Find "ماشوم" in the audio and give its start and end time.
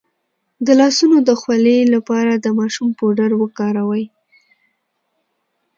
2.59-2.89